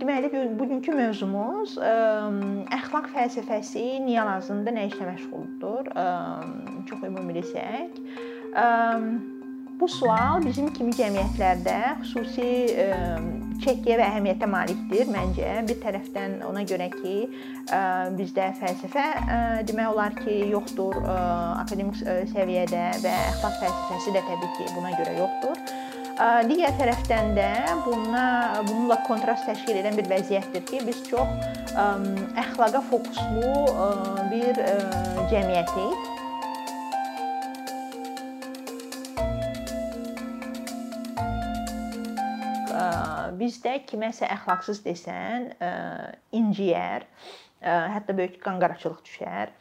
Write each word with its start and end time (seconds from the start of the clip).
deməli 0.00 0.30
bugünkü 0.58 0.94
mövzumuz 0.96 1.76
ə, 1.80 1.92
əxlaq 2.78 3.10
fəlsəfəsi 3.14 3.84
niyə 4.06 4.24
lazımdır, 4.28 4.76
nə 4.76 4.86
işlə 4.90 5.10
məşğuldur? 5.10 5.92
Ə, 5.92 6.06
çox 6.88 7.04
ümumi 7.10 7.36
desək. 7.36 8.00
Ə, 8.56 8.64
bu 9.80 9.88
sual 9.88 10.42
bizim 10.44 10.68
kimi 10.76 10.92
cəmiyyətlərdə 10.96 11.76
xüsusi 12.02 12.48
ə, 12.84 12.88
çəkiyə 13.60 13.96
və 14.00 14.08
əhəmiyyətə 14.08 14.48
malikdir 14.50 15.08
məncə. 15.12 15.52
Bir 15.68 15.80
tərəfdən 15.84 16.40
ona 16.48 16.64
görə 16.68 16.90
ki, 16.94 17.14
ə, 17.72 17.82
bizdə 18.16 18.50
fəlsəfə 18.60 19.06
ə, 19.20 19.38
demək 19.68 19.92
olar 19.92 20.16
ki, 20.20 20.40
yoxdur 20.54 20.96
ə, 21.04 21.16
akademik 21.62 22.00
səviyyədə 22.34 22.84
və 23.04 23.14
əxlaq 23.30 23.62
fəlsəfəsi 23.62 24.16
də 24.16 24.26
təbii 24.28 24.52
ki, 24.58 24.68
buna 24.76 24.96
görə 25.00 25.16
yoxdur. 25.20 25.64
Digər 26.20 26.74
tərəfdən 26.76 27.30
də 27.32 27.48
buna 27.86 28.24
bununla 28.66 28.98
kontrast 29.06 29.46
təşkil 29.48 29.78
edən 29.80 29.94
bir 29.96 30.08
vəziyyətdir 30.10 30.66
ki, 30.68 30.80
biz 30.84 30.98
çox 31.06 31.30
əxlaqa 32.42 32.82
fokuslu 32.90 33.52
bir 34.28 34.60
cəmiyyətik. 35.30 35.96
Bizdə 43.40 43.78
kiməsə 43.88 44.28
əxlaqsız 44.36 44.84
desən, 44.84 45.48
inciyər, 46.36 47.08
hətta 47.64 48.12
böyük 48.20 48.36
qanqaraçılıq 48.44 49.00
düşər. 49.08 49.56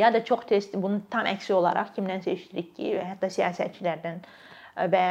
Ya 0.00 0.08
da 0.12 0.24
çox 0.24 0.48
tez 0.48 0.72
bunun 0.72 1.04
tam 1.12 1.28
əksi 1.28 1.52
olaraq 1.60 1.92
kimdənsə 2.00 2.32
eşidirik 2.32 2.72
ki, 2.80 2.96
hətta 3.12 3.28
siyasətçilərdən 3.28 4.24
və 4.76 5.06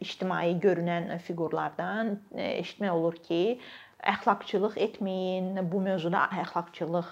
ictimai 0.00 0.56
görünən 0.62 1.12
fiqurlardan 1.26 2.16
eşitmək 2.32 2.90
olur 2.96 3.20
ki, 3.28 3.42
əxlaqçılıq 4.00 4.78
etməyin, 4.80 5.58
bu 5.68 5.80
mövzuda 5.84 6.22
əxlaqçılıq 6.40 7.10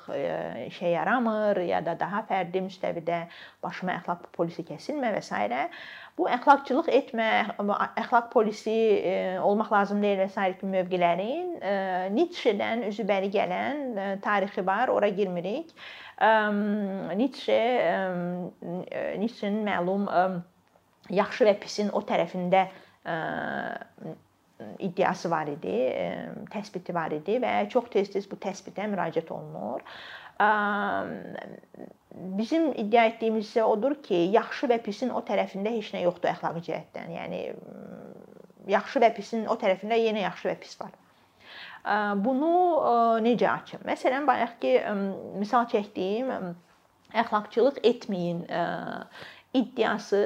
işə 0.68 0.92
yaramır 0.94 1.60
ya 1.68 1.82
da 1.84 1.92
daha 2.00 2.22
fərdi 2.30 2.62
müstəvidə 2.64 3.18
başıma 3.64 3.98
əxlaq 3.98 4.24
polisi 4.32 4.64
kəsilmə 4.64 5.12
və 5.12 5.20
s. 5.20 5.60
Bu 6.16 6.26
əxlaqçılıq 6.32 6.88
etmə, 6.88 7.28
əxlaq 7.60 8.32
polisi 8.32 8.78
olmaq 9.44 9.72
lazım 9.72 10.02
deyil 10.02 10.24
və 10.24 10.28
s. 10.32 10.48
kimi 10.60 10.78
mövqelərin 10.78 11.54
Nietzsche-dən 12.16 12.88
üzü 12.88 13.04
bəri 13.08 13.28
gələn 13.36 14.20
tarixi 14.24 14.64
var, 14.66 14.88
ora 14.88 15.08
girmirik. 15.12 15.74
Nietzsche 17.20 17.60
Nietzsche-nin 19.20 19.60
məlum 19.68 20.08
yaxşı 21.10 21.48
və 21.48 21.54
pisin 21.62 21.92
o 21.92 22.02
tərəfində 22.06 22.66
iddiası 24.78 25.30
var 25.30 25.46
idi, 25.46 25.74
təsbiti 26.52 26.94
var 26.94 27.14
idi 27.14 27.38
və 27.42 27.52
çox 27.72 27.90
tez-tez 27.94 28.26
bu 28.30 28.38
təsbitə 28.42 28.88
müraciət 28.90 29.30
olunur. 29.34 29.84
Bizim 32.38 32.72
iddia 32.78 33.06
etdiyimiz 33.12 33.46
isə 33.46 33.64
odur 33.66 33.94
ki, 34.02 34.18
yaxşı 34.34 34.70
və 34.70 34.80
pisin 34.82 35.12
o 35.14 35.22
tərəfində 35.26 35.70
heç 35.74 35.92
nə 35.94 36.02
yoxdur 36.04 36.32
əxlaqi 36.32 36.64
cəhətdən. 36.68 37.12
Yəni 37.14 37.42
yaxşı 38.72 39.02
və 39.02 39.12
pisin 39.16 39.46
o 39.50 39.54
tərəfində 39.60 39.98
yenə 39.98 40.24
yaxşı 40.26 40.50
və 40.50 40.56
pis 40.62 40.74
var. 40.80 40.94
Bunu 42.24 42.52
necə 43.24 43.48
açım? 43.48 43.84
Məsələn, 43.88 44.26
bayaqki 44.28 44.74
misal 45.38 45.68
çəkdiyim 45.70 46.32
əxlaqçılıq 47.22 47.78
etməyin 47.88 48.42
iddiası 49.56 50.24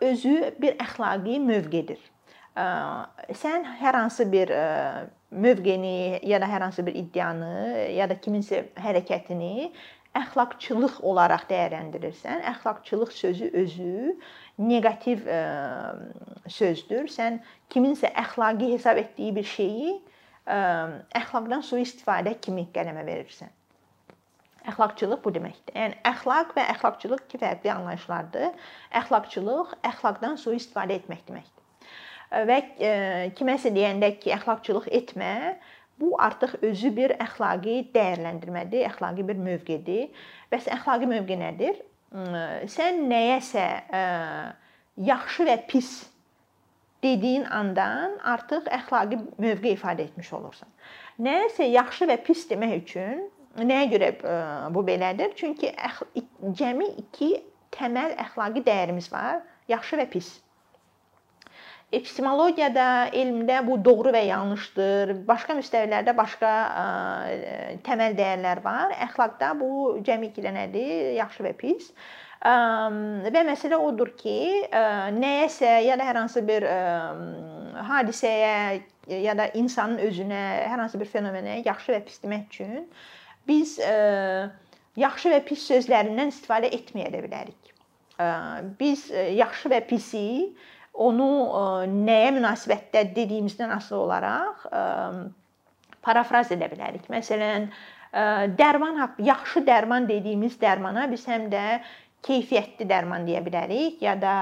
özü 0.00 0.54
bir 0.60 0.76
əxlaqi 0.80 1.38
mövqedir. 1.44 2.00
Sən 2.56 3.64
hər 3.80 3.94
hansı 3.94 4.26
bir 4.32 4.50
mövqeni 5.30 6.20
ya 6.26 6.40
da 6.40 6.48
hər 6.50 6.66
hansı 6.66 6.84
bir 6.86 6.94
iddianı 6.94 7.52
ya 7.94 8.08
da 8.10 8.16
kiminsə 8.18 8.64
hərəkətini 8.80 9.70
əxlaqçılıq 10.18 10.98
olaraq 11.06 11.46
dəyərləndirirsən. 11.50 12.42
Əxlaqçılıq 12.54 13.12
sözü 13.14 13.50
özü 13.62 14.16
neqativ 14.58 15.28
sözdür. 16.48 17.06
Sən 17.06 17.38
kiminsə 17.70 18.10
əxlaqi 18.24 18.72
hesab 18.72 18.98
etdiyi 19.04 19.36
bir 19.36 19.46
şeyi 19.46 19.94
əxlaqdan 21.20 21.62
sui-istifadə 21.62 22.34
kimi 22.42 22.66
qələmə 22.74 23.06
verirsən. 23.06 23.52
Əxlaqçılıq 24.68 25.22
bu 25.24 25.32
deməkdir. 25.32 25.72
Yəni 25.74 25.96
əxlaq 26.10 26.52
və 26.56 26.66
əxlaqçılıq 26.74 27.24
iki 27.24 27.40
fərqli 27.40 27.72
anlayışlardır. 27.72 28.52
Əxlaqçılıq 29.00 29.72
əxlaqdan 29.88 30.36
sui-istifadə 30.42 30.98
etmək 31.00 31.24
deməkdir. 31.28 31.94
Və 32.50 32.58
kiməsə 33.38 33.72
deyəndə 33.74 34.12
ki, 34.20 34.34
əxlaqçılıq 34.36 34.90
etmə, 35.00 35.32
bu 36.00 36.12
artıq 36.22 36.58
özü 36.64 36.92
bir 36.96 37.16
əxlaqi 37.20 37.80
dəyərləndirmədir, 37.94 38.86
əxlaqi 38.88 39.26
bir 39.28 39.40
mövqedir. 39.40 40.12
Bəs 40.52 40.68
əxlaqi 40.76 41.08
mövqe 41.10 41.40
nədir? 41.40 41.80
Sən 42.70 43.04
nəyəsə 43.10 43.66
yaxşı 45.10 45.48
və 45.48 45.58
pis 45.70 45.90
dediyin 47.04 47.44
andan 47.48 48.18
artıq 48.28 48.68
əxlaqi 48.76 49.18
mövqe 49.40 49.74
ifadə 49.74 50.08
etmiş 50.08 50.32
olursan. 50.36 50.68
Nəyəsə 51.20 51.68
yaxşı 51.72 52.08
və 52.10 52.16
pis 52.24 52.46
demək 52.50 52.74
üçün 52.82 53.28
Nəyə 53.58 53.88
görə 53.90 54.10
e, 54.14 54.36
bu 54.74 54.84
belədir? 54.86 55.32
Çünki 55.38 55.72
cəmi 56.58 56.86
iki 57.02 57.32
təməl 57.74 58.14
əxlaqi 58.22 58.62
dəyərimiz 58.66 59.10
var: 59.10 59.42
yaxşı 59.70 59.98
və 59.98 60.06
pis. 60.12 60.30
Epistemologiyada, 61.90 63.10
elmdə 63.18 63.56
bu 63.66 63.74
doğru 63.82 64.12
və 64.14 64.22
yanlışdır. 64.28 65.16
Başqa 65.26 65.56
müstəvilərdə 65.58 66.14
başqa 66.14 66.50
ə, 66.52 66.84
e, 67.34 67.76
təməl 67.86 68.14
dəyərlər 68.18 68.62
var. 68.62 68.94
Əxlaqda 69.08 69.50
bu 69.58 69.98
cəmi 70.06 70.30
ikidə 70.30 70.54
nədir? 70.54 71.16
Yaxşı 71.18 71.48
və 71.48 71.56
pis. 71.58 71.90
Ə, 72.46 72.54
və 73.34 73.46
məsələ 73.50 73.82
odur 73.82 74.14
ki, 74.20 74.38
ə, 74.70 74.84
nəyəsə 75.18 75.80
ya 75.88 75.98
da 75.98 76.06
hər 76.06 76.22
hansı 76.22 76.46
bir 76.46 76.70
ə, 76.70 76.80
hadisəyə 77.90 78.54
ya 79.10 79.34
da 79.34 79.50
insanın 79.58 79.98
özünə, 80.06 80.44
hər 80.70 80.78
hansı 80.78 81.00
bir 81.00 81.10
fenomenə 81.10 81.64
yaxşı 81.64 81.96
və 81.96 82.04
pis 82.06 82.22
demək 82.22 82.46
üçün 82.54 82.84
biz 83.48 83.78
e, 83.78 83.92
yaxşı 85.00 85.32
və 85.34 85.40
pis 85.48 85.64
sözlərindən 85.70 86.32
istifadə 86.32 86.70
etməyə 86.76 87.12
də 87.14 87.22
bilərik. 87.24 87.72
E, 88.20 88.26
biz 88.80 89.06
e, 89.10 89.30
yaxşı 89.38 89.72
və 89.72 89.80
pisi 89.88 90.26
onu 91.00 91.30
nəyə 91.94 92.34
münasibətdə 92.36 93.04
dediyimizdən 93.14 93.70
asılı 93.76 94.00
olaraq 94.02 94.64
parafraz 96.02 96.50
edə 96.50 96.66
bilərik. 96.72 97.04
Məsələn, 97.12 97.68
dərman 98.58 98.98
yaxşı 99.22 99.62
dərman 99.68 100.08
dediyimiz 100.10 100.58
dərmana 100.60 101.06
biz 101.12 101.22
həm 101.30 101.46
də 101.52 101.62
keyfiyyətli 102.26 102.86
dərman 102.88 103.24
deyə 103.28 103.40
bilərik, 103.44 104.00
ya 104.04 104.14
da 104.20 104.34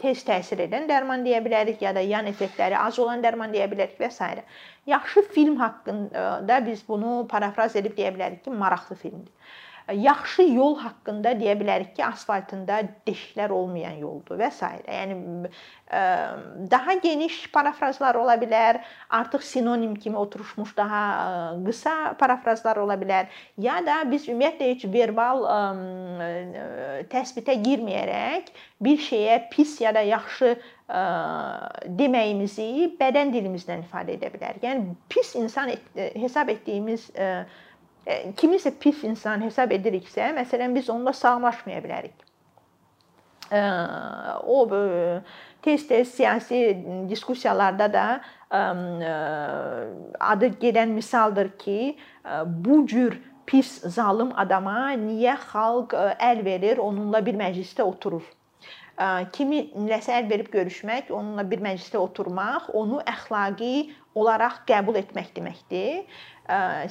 tez 0.00 0.22
təsir 0.24 0.62
edən 0.66 0.86
dərman 0.88 1.26
deyə 1.26 1.42
bilərik, 1.44 1.82
ya 1.84 1.92
da 1.92 2.00
yan 2.04 2.30
effektləri 2.30 2.78
az 2.78 2.98
olan 3.02 3.24
dərman 3.24 3.52
deyə 3.52 3.68
bilərik 3.72 4.00
və 4.00 4.08
s. 4.08 4.44
Yaxşı 4.88 5.22
film 5.34 5.58
haqqında 5.60 6.62
biz 6.66 6.82
bunu 6.88 7.26
parafraz 7.30 7.76
edib 7.76 7.98
deyə 7.98 8.14
bilərik 8.16 8.42
ki, 8.44 8.54
maraqlı 8.64 8.96
filmdir 8.96 9.52
yaxşı 9.94 10.42
yol 10.42 10.76
haqqında 10.80 11.34
deyə 11.38 11.54
bilərik 11.60 11.94
ki, 11.96 12.04
asfaltında 12.04 12.80
deşiklər 13.06 13.52
olmayan 13.54 14.00
yoldur 14.02 14.40
və 14.40 14.50
s. 14.50 14.66
Yəni 14.88 15.48
daha 16.72 16.94
geniş 17.04 17.38
parafrazlar 17.52 18.16
ola 18.16 18.34
bilər, 18.40 18.80
artıq 19.12 19.44
sinonim 19.44 19.94
kimi 19.94 20.16
oturmuş 20.16 20.76
daha 20.76 21.02
qısa 21.66 22.14
parafrazlar 22.18 22.80
ola 22.82 22.96
bilər. 23.00 23.30
Ya 23.58 23.78
da 23.86 24.02
biz 24.10 24.28
ümumiyyətlə 24.28 24.72
heç 24.74 24.86
verbal 24.92 25.46
təsbitə 27.12 27.56
girməyərək 27.64 28.52
bir 28.82 28.98
şeyə 28.98 29.42
pis 29.52 29.78
ya 29.80 29.94
da 29.94 30.02
yaxşı 30.06 30.56
deməyimizi 31.98 32.92
bədən 33.00 33.30
dilimizdən 33.32 33.86
ifadə 33.86 34.18
edə 34.18 34.28
bilərik. 34.32 34.64
Yəni 34.64 34.96
pis 35.08 35.36
insan 35.40 35.72
hesab 35.96 36.50
etdiyimiz 36.52 37.12
E, 37.16 37.44
kimisə 38.38 38.72
pis 38.80 39.04
insan 39.06 39.42
hesab 39.46 39.72
ediriksə, 39.74 40.32
məsələn 40.34 40.74
biz 40.74 40.90
onunla 40.90 41.14
sağlaşmaya 41.14 41.82
bilərik. 41.84 42.14
E, 43.52 43.60
o 44.42 44.64
e, 44.66 45.20
tez-tez 45.62 46.14
siyasi 46.16 46.62
diskussiyalarda 47.10 47.92
da 47.92 48.06
adı 50.20 50.48
gedən 50.60 50.90
misaldır 50.92 51.48
ki, 51.58 51.96
bu 52.46 52.86
cür 52.86 53.16
pis, 53.46 53.70
zalım 53.94 54.34
adama 54.36 54.92
niyə 54.98 55.38
xalq 55.40 55.94
əl 56.20 56.44
verir, 56.44 56.82
onunla 56.82 57.22
bir 57.24 57.38
məclisdə 57.38 57.86
oturur? 57.86 58.26
Kiminləsə 59.32 60.18
əl 60.18 60.28
verib 60.28 60.50
görüşmək, 60.52 61.08
onunla 61.10 61.46
bir 61.48 61.62
məclisdə 61.64 61.96
oturmaq, 61.96 62.68
onu 62.76 63.00
əxlaqi 63.08 63.88
olaraq 64.14 64.62
qəbul 64.68 64.98
etmək 65.00 65.32
deməkdir 65.36 66.04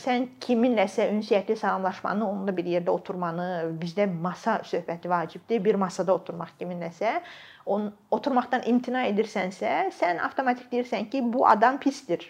sən 0.02 0.28
kiminləsə 0.42 1.10
ünsiyyətli 1.12 1.58
salamlaşmanı, 1.60 2.24
onunla 2.24 2.56
bir 2.56 2.66
yerdə 2.72 2.90
oturmanı, 2.90 3.48
bizdə 3.82 4.08
masa 4.08 4.62
söhbəti 4.64 5.10
vacibdir. 5.12 5.64
Bir 5.64 5.76
masada 5.76 6.16
oturmaq 6.16 6.56
kiminləsə, 6.60 7.20
onun 7.66 7.92
oturmaqdan 8.12 8.64
imtina 8.66 9.06
edirsənsə, 9.12 9.92
sən 9.98 10.22
avtomatik 10.24 10.72
deyirsən 10.72 11.10
ki, 11.12 11.22
bu 11.34 11.46
adam 11.48 11.78
pisdir. 11.84 12.30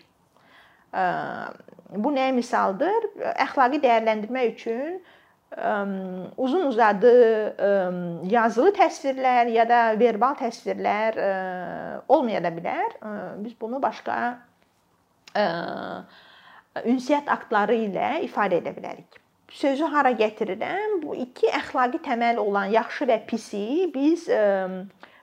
Bu 0.91 2.11
nəyə 2.11 2.33
misaldır? 2.33 3.11
Əxlaqi 3.45 3.79
dəyərləndirmə 3.85 4.45
üçün 4.51 4.99
uzun 6.41 6.65
uzadı 6.69 7.13
yazılı 8.31 8.71
təsvirlər 8.75 9.51
ya 9.51 9.65
da 9.67 9.81
verbal 9.99 10.35
təsvirlər 10.39 11.19
olmaya 12.09 12.41
da 12.43 12.51
bilər. 12.55 12.95
Biz 13.43 13.59
bunu 13.61 13.81
başqa 13.83 14.39
ünsiyyət 15.35 17.27
aktları 17.31 17.75
ilə 17.87 18.13
ifadə 18.27 18.59
edə 18.61 18.75
bilərik. 18.75 19.17
Sözü 19.51 19.89
hara 19.91 20.13
gətirirəm? 20.15 21.01
Bu 21.03 21.15
iki 21.19 21.49
əxlaqi 21.51 21.99
təməl 22.05 22.37
olan 22.39 22.71
yaxşı 22.71 23.07
və 23.09 23.17
pisi 23.27 23.91
biz 23.91 24.29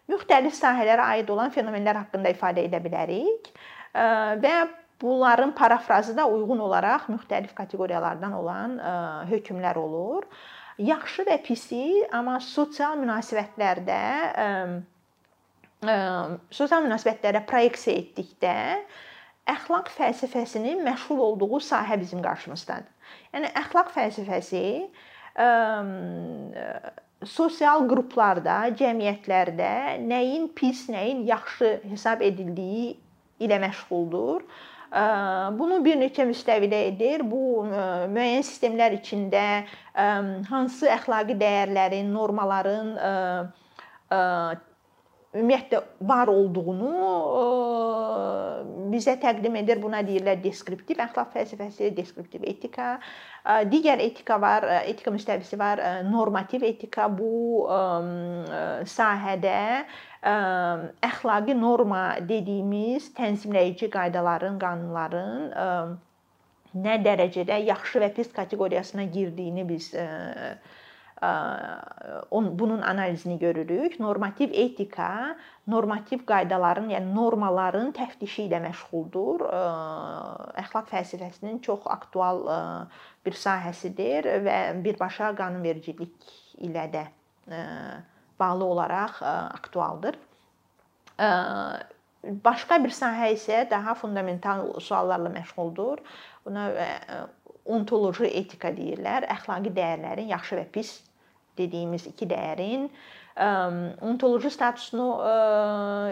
müxtəlif 0.09 0.55
sahələrə 0.57 1.07
aid 1.15 1.31
olan 1.33 1.53
fenomenlər 1.55 2.03
haqqında 2.03 2.33
ifadə 2.35 2.65
edə 2.69 2.81
bilərik 2.85 3.49
və 3.95 4.55
bunların 5.01 5.55
parafrazı 5.57 6.17
da 6.17 6.27
uyğun 6.29 6.59
olaraq 6.59 7.09
müxtəlif 7.09 7.55
kateqoriyalardan 7.57 8.33
olan 8.37 8.79
hökmlər 9.31 9.77
olur. 9.81 10.25
Yaxşı 10.79 11.25
və 11.27 11.37
pisi, 11.43 12.05
amma 12.13 12.37
sosial 12.45 13.01
münasibətlərdə 13.01 14.03
sosial 16.55 16.85
münasibətlərə 16.85 17.45
proyeksiya 17.47 17.97
etdikdə 18.03 18.55
əxlaq 19.49 19.91
fəlsəfəsinin 19.97 20.85
məşğul 20.87 21.21
olduğu 21.31 21.61
sahə 21.65 21.99
bizim 22.01 22.23
qarşımızdadır. 22.25 22.95
Yəni 23.35 23.53
əxlaq 23.63 23.93
fəlsəfəsi 23.97 24.65
ə, 25.41 25.49
sosial 27.27 27.87
qruplarda, 27.91 28.61
cəmiyyətlərdə 28.79 29.99
nəyin 30.05 30.49
pis, 30.55 30.87
nəyin 30.93 31.25
yaxşı 31.27 31.79
hesab 31.91 32.23
edildiyi 32.23 32.97
ilə 33.43 33.59
məşğuldur. 33.63 34.45
Bunu 35.59 35.83
bir 35.85 35.99
neçə 36.01 36.25
müstəvidə 36.29 36.79
edir. 36.93 37.25
Bu 37.29 37.67
müəyyən 37.69 38.45
sistemlər 38.47 38.97
içində 38.97 39.67
hansı 40.49 40.89
əxlaqi 40.95 41.37
dəyərlərin, 41.43 42.09
normaların 42.15 42.95
ümumiyyətlə 45.39 45.81
var 46.11 46.29
olduğunu 46.33 46.93
bizə 48.93 49.15
təqdim 49.21 49.57
edir. 49.61 49.81
Buna 49.83 50.01
deyirlər 50.07 50.41
deskriptiv 50.43 51.01
əxlaq 51.05 51.33
fəlsəfəsi, 51.37 51.93
deskriptiv 51.97 52.45
etika. 52.49 52.97
Digər 53.71 54.03
etika 54.03 54.39
var, 54.41 54.67
etika 54.89 55.13
müstəvisi 55.15 55.59
var, 55.61 55.83
normativ 56.09 56.65
etika. 56.69 57.09
Bu 57.13 57.67
sahədə 58.97 59.85
əxlaqi 61.09 61.55
norma 61.57 62.03
dediyimiz 62.29 63.13
tənzimləyici 63.17 63.91
qaydaların, 63.95 64.59
qanunların 64.61 65.97
nə 66.79 66.99
dərəcədə 67.05 67.63
yaxşı 67.69 68.03
və 68.03 68.11
pis 68.17 68.29
kateqoriyasına 68.35 69.09
girdiyini 69.15 69.65
biz 69.69 69.93
bunun 72.31 72.83
analizini 72.83 73.39
görürük. 73.39 74.01
Normativ 74.01 74.51
etika 74.53 75.37
normativ 75.67 76.23
qaydaların, 76.27 76.89
yəni 76.93 77.15
normaların 77.15 77.91
təftişi 77.97 78.47
ilə 78.49 78.61
məşğuldur. 78.65 79.45
Əxlaq 80.63 80.87
fəlsəfəsinin 80.93 81.61
çox 81.65 81.85
aktual 81.91 82.45
bir 83.27 83.37
sahəsidir 83.37 84.31
və 84.47 84.59
birbaşa 84.85 85.35
qanunvericilik 85.37 86.31
ilə 86.65 86.87
də 86.95 87.05
bağlı 88.41 88.65
olaraq 88.65 89.23
aktualdır. 89.59 90.17
Başqa 92.45 92.79
bir 92.85 92.95
sahə 92.95 93.33
isə 93.35 93.65
daha 93.71 93.95
fundamental 93.95 94.81
suallarla 94.81 95.31
məşğuldur. 95.35 95.99
Buna 96.47 96.71
ontoloji 97.69 98.31
etika 98.41 98.73
deyirlər. 98.73 99.27
Əxlaqi 99.37 99.75
dəyərlərin 99.77 100.33
yaxşı 100.33 100.57
və 100.63 100.65
pis 100.73 100.97
dediyimiz 101.59 102.07
iki 102.07 102.27
dəyərin 102.31 102.89
ontoloji 104.03 104.51
statusunu 104.51 105.07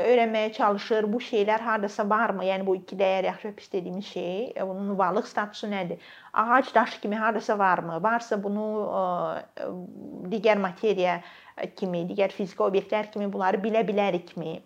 öyrənməyə 0.06 0.52
çalışır. 0.54 1.08
Bu 1.10 1.18
şeylər 1.18 1.60
hardasa 1.60 2.04
varmı? 2.08 2.44
Yəni 2.46 2.66
bu 2.66 2.76
iki 2.76 2.96
dəyər 2.98 3.26
yaxşı 3.26 3.52
pis 3.56 3.72
dediyimiz 3.72 4.06
şey, 4.06 4.52
bunun 4.60 4.94
varlıq 4.98 5.26
statusu 5.26 5.66
nədir? 5.66 5.98
Ağac, 6.32 6.74
daş 6.74 6.98
kimi 7.00 7.16
hardasa 7.16 7.58
varmı? 7.58 7.98
Varsa 8.02 8.38
bunu 8.42 8.66
digər 10.30 10.62
materiya 10.62 11.20
kimi, 11.76 12.04
digər 12.06 12.30
fiziki 12.30 12.62
obyektlər 12.62 13.10
kimi 13.10 13.32
bunları 13.32 13.58
bilə 13.64 13.82
bilərikmi? 13.88 14.60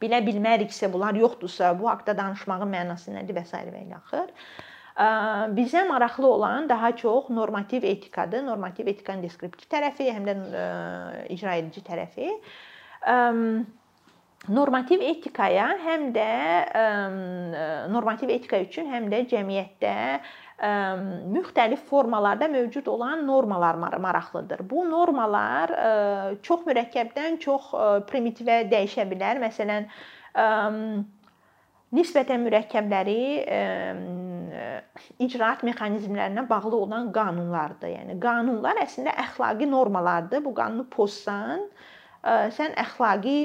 Bilə 0.00 0.22
bilməriksə, 0.24 0.88
bunlar 0.92 1.14
yoxdursa, 1.14 1.74
bu 1.78 1.90
haqqda 1.90 2.16
danışmağın 2.18 2.70
mənası 2.72 3.12
nədir 3.14 3.36
və 3.36 3.44
s. 3.44 3.58
və 3.68 3.82
ilə 3.84 3.98
axır. 4.00 4.30
Bizə 5.56 5.86
maraqlı 5.88 6.26
olan 6.26 6.68
daha 6.68 6.96
çox 6.96 7.30
normativ 7.30 7.82
etikadır. 7.82 8.46
Normativ 8.46 8.86
etikanın 8.86 9.22
deskriptiv 9.22 9.68
tərəfi, 9.72 10.10
həm 10.12 10.26
də 10.28 10.34
icra 11.32 11.54
edici 11.56 11.80
tərəfi. 11.86 12.26
Normativ 14.48 15.00
etikaya 15.04 15.66
həm 15.84 16.10
də 16.16 16.28
normativ 17.92 18.28
etika 18.32 18.60
üçün 18.60 18.88
həm 18.92 19.08
də 19.12 19.22
cəmiyyətdə 19.32 19.94
müxtəlif 21.32 21.86
formalarda 21.88 22.48
mövcud 22.48 22.86
olan 22.92 23.26
normalar 23.26 23.76
maraqlıdır. 24.00 24.60
Bu 24.70 24.84
normalar 24.90 25.72
çox 26.42 26.64
mürəkkəbdən 26.68 27.40
çox 27.40 27.72
primitivə 28.10 28.62
dəyişə 28.68 29.08
bilər. 29.12 29.40
Məsələn, 29.44 29.88
nisbətən 31.96 32.44
mürəkkəbləri 32.46 33.20
icraat 35.20 35.64
mexanizmlərinə 35.66 36.44
bağlı 36.48 36.76
olan 36.76 37.08
qanunlardır. 37.14 37.94
Yəni 37.94 38.18
qanunlar 38.22 38.78
əslində 38.84 39.14
əxlaqi 39.24 39.68
normalardır. 39.70 40.44
Bu 40.44 40.54
qanunu 40.56 40.86
pozsan, 40.92 41.66
sən 42.56 42.76
əxlaqi 42.84 43.38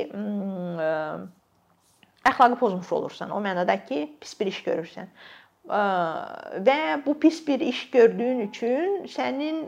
əxlaqı 2.25 2.59
pozmuş 2.59 2.92
olursan. 2.97 3.33
O 3.33 3.42
mənada 3.42 3.77
ki, 3.86 4.06
pis 4.21 4.38
bir 4.39 4.51
iş 4.51 4.62
görürsən. 4.65 5.09
Və 5.65 6.80
bu 7.06 7.15
pis 7.19 7.39
bir 7.47 7.62
iş 7.65 7.88
gördüyün 7.94 8.44
üçün 8.47 9.06
sənin 9.09 9.63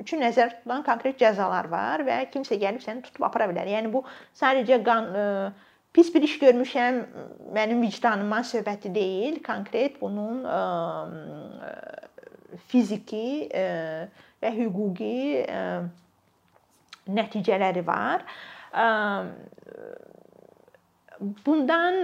üçün 0.00 0.22
nəzərdə 0.24 0.60
tutulan 0.60 0.84
konkret 0.86 1.18
cəzalar 1.20 1.68
var 1.68 2.04
və 2.06 2.22
kimsə 2.32 2.56
gəlib 2.60 2.80
səni 2.84 3.04
tutub 3.04 3.26
apara 3.28 3.50
bilər. 3.50 3.68
Yəni 3.68 3.92
bu 3.92 4.04
sadəcə 4.40 4.80
qan 4.86 5.10
pis 5.92 6.14
bir 6.14 6.22
iş 6.22 6.38
görmüşəm, 6.42 7.00
mənim 7.54 7.82
vicdanıma 7.82 8.40
söhbəti 8.46 8.92
deyil, 8.94 9.42
konkret 9.42 10.00
bunun 10.00 10.44
fiziki 12.68 13.48
və 14.42 14.52
hüquqi 14.60 15.46
nəticələri 17.08 17.82
var. 17.86 18.22
Bundan 21.46 21.94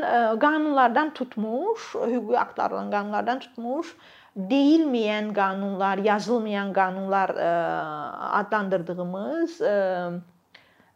qanunlardan 0.43 1.15
tutmuş, 1.15 1.95
hüquqi 1.95 2.39
aktlardan, 2.39 2.91
qanunlardan 2.91 3.39
tutmuş 3.45 3.95
deyilməyən 4.35 5.29
qanunlar, 5.35 5.99
yazılmayan 6.03 6.73
qanunlar 6.75 7.31
adlandırdığımız 8.41 9.61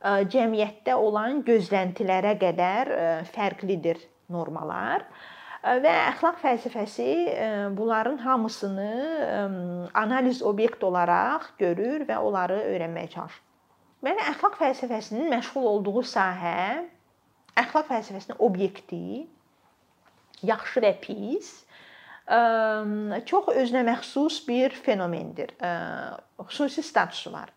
cəmiyyətdə 0.04 0.94
olan 0.94 1.42
gözləntilərə 1.46 2.36
qədər 2.38 2.92
fərqlidir 3.34 3.98
normalar 4.30 5.06
və 5.62 5.94
əxlaq 6.12 6.38
fəlsəfəsi 6.42 7.08
bunların 7.74 8.20
hamısını 8.22 8.90
analiz 9.98 10.42
obyekt 10.46 10.84
olaraq 10.86 11.50
görür 11.58 12.06
və 12.06 12.20
onları 12.22 12.60
öyrənməyə 12.70 13.10
çalışır. 13.16 13.42
Belə 14.06 14.28
əxlaq 14.30 14.54
fəlsəfəsinin 14.60 15.32
məşğul 15.32 15.66
olduğu 15.72 16.04
sahə 16.06 16.84
əxlaq 17.58 17.88
fəlsəfəsinin 17.90 18.38
obyekti 18.38 19.26
yaxşı 20.46 20.84
və 20.84 20.92
pis 21.02 21.48
çox 22.28 23.48
özünə 23.56 23.82
məxsus 23.88 24.42
bir 24.48 24.74
fenomendir. 24.84 25.54
Xüsusi 26.48 26.82
statusu 26.84 27.32
var. 27.32 27.54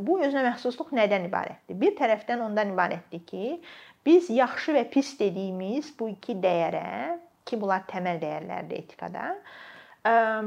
Bu 0.00 0.18
özünə 0.24 0.42
məxsusluq 0.48 0.94
nədən 0.96 1.28
ibarətdir? 1.28 1.76
Bir 1.78 1.92
tərəfdən 1.98 2.40
ondan 2.46 2.72
ibarətdir 2.72 3.22
ki, 3.28 3.60
biz 4.06 4.30
yaxşı 4.32 4.72
və 4.78 4.86
pis 4.90 5.12
dediyimiz 5.20 5.92
bu 5.98 6.08
iki 6.14 6.38
dəyərə, 6.40 7.18
ki 7.46 7.60
bunlar 7.60 7.84
təməl 7.90 8.18
dəyərlərdir 8.22 8.80
etikada, 8.80 9.34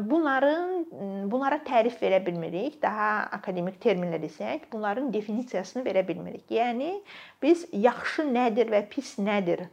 bunların 0.10 0.86
bunlara 1.30 1.60
tərif 1.68 2.00
verə 2.02 2.20
bilmirik. 2.26 2.82
Daha 2.82 3.30
akademik 3.36 3.78
terminlə 3.84 4.18
desək, 4.24 4.66
bunların 4.72 5.14
definisiyasını 5.14 5.84
verə 5.86 6.06
bilmirik. 6.08 6.48
Yəni 6.50 6.98
biz 7.44 7.68
yaxşı 7.72 8.26
nədir 8.32 8.72
və 8.74 8.86
pis 8.90 9.18
nədir 9.20 9.68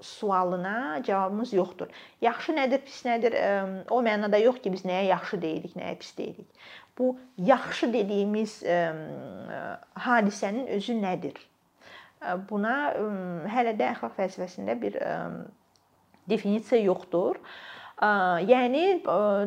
sualına 0.00 1.02
cavabımız 1.02 1.52
yoxdur. 1.52 1.88
Yaxşı 2.22 2.52
nədir, 2.56 2.82
pis 2.86 3.02
nədir? 3.04 3.36
O 3.90 4.00
mənada 4.02 4.40
yox 4.42 4.60
ki, 4.64 4.72
biz 4.72 4.84
nəyə 4.88 5.06
yaxşı 5.10 5.40
deyirik, 5.42 5.76
nəyə 5.76 5.96
pis 6.00 6.16
deyirik. 6.18 6.48
Bu 6.98 7.18
yaxşı 7.38 7.92
dediyimiz 7.92 8.62
hadisənin 10.06 10.66
özü 10.76 10.96
nədir? 11.00 11.38
Buna 12.50 12.92
hələ 13.48 13.76
də 13.78 13.92
əxlaq 13.94 14.16
fəlsəfəsində 14.18 14.76
bir 14.80 14.98
definisiya 16.28 16.82
yoxdur. 16.84 17.40
Yəni 18.48 19.00